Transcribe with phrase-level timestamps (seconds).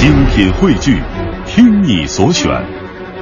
[0.00, 0.98] 精品汇聚，
[1.44, 2.50] 听你所选，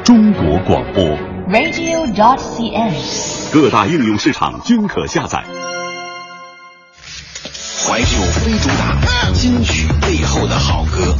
[0.04, 1.02] 中国广播。
[1.48, 5.42] radio.dot.cn，各大应用市场均可下载。
[7.84, 8.96] 怀旧非主打，
[9.32, 11.16] 金曲背后的好歌。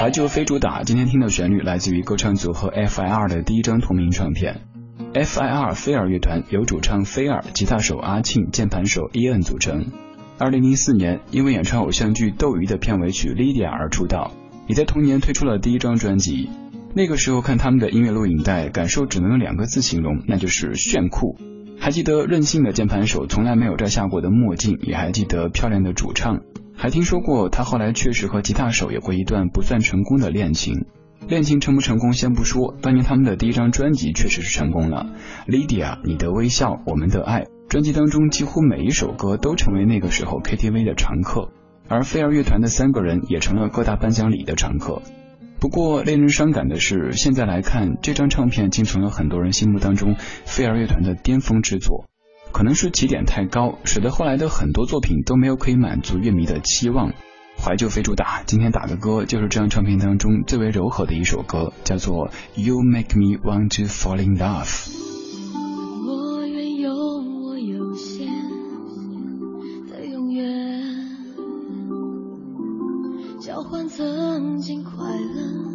[0.00, 4.62] 怀旧非主打，今天听的旋律来自于歌唱组合 F.I.R 的第一张同名唱片。
[5.12, 9.92] F.I.R 菲尔乐团由主唱菲尔、吉他手阿庆、键盘手伊恩组成。
[10.40, 14.32] 二零零四年，因为演唱偶像剧《斗鱼》的片尾曲《Lydia》而出道，
[14.66, 16.48] 也在同年推出了第一张专辑。
[16.94, 21.36] 那个时候看他们的音乐录影带，感受只能用两个字形容，那就是炫酷。
[21.78, 26.40] 还记得任性的键盘手从来没有摘下过的墨镜，也还记得漂亮的主唱，
[26.74, 30.86] 还听说过他后来确实和吉他手有过一段不算成功的恋情。
[31.28, 35.12] 恋情成不成功先不说，当年他们的第一张专辑确实是成功了，
[35.52, 37.44] 《Lydia》，你的微笑，我们的爱。
[37.70, 41.52] 专辑当中几乎每一首歌都成为那个时候 KTV 的常客，
[41.88, 45.02] 而飞儿乐团的三个人也成了各大颁奖礼的常客。
[45.60, 52.06] 不过令人伤感的是，现在来看这张唱片竟成了很多人心目当中飞儿乐团的巅峰之作。
[52.50, 57.12] 可能是起点太高，使得后来的很多作品都没有可以满足乐迷的期望。
[57.56, 65.19] 怀旧非主打，今天打的歌就是这张唱片当中最为柔和的一首歌，叫做 You Make Me Want to Fall in Love。
[74.00, 75.69] 曾经快乐。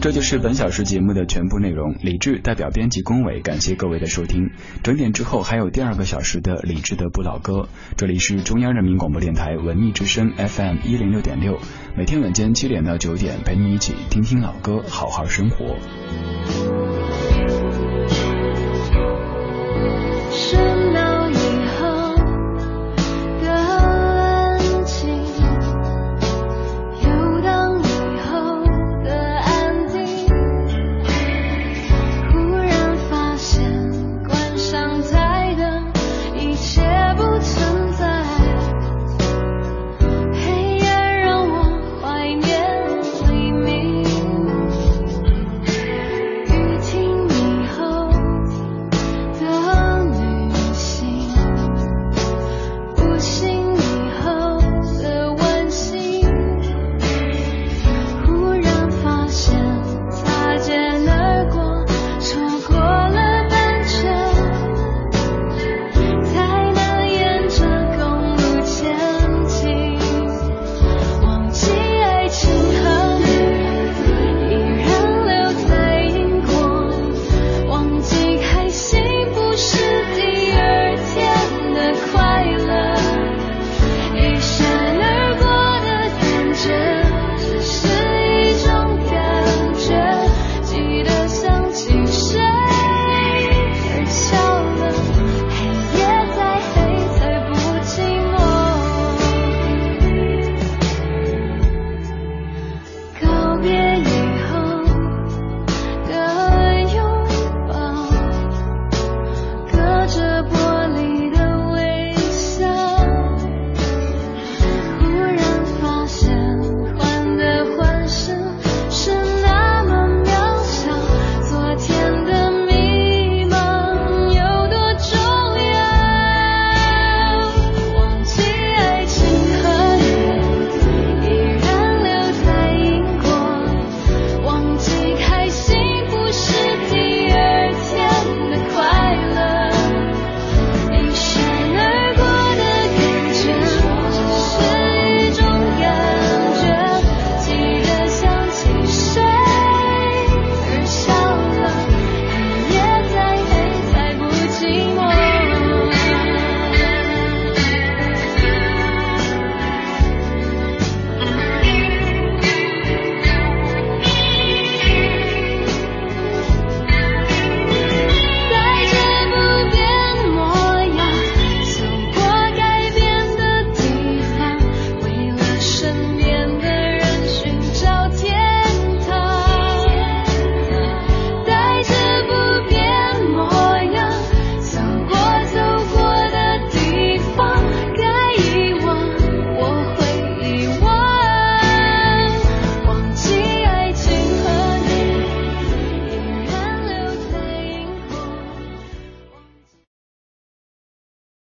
[0.00, 1.94] 这就是本小时节目的全部内容。
[2.00, 4.50] 李志代表编辑龚伟，感谢各位的收听。
[4.82, 7.68] 整点之后还有第二个小时的李志的不老歌。
[7.98, 11.58] 这里是中央人民广播电台文艺之声 FM 一零六点六，
[11.98, 15.76] 每天晚间七点到九点，陪你一起听听老歌，好好生活。